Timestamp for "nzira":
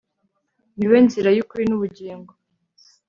1.05-1.29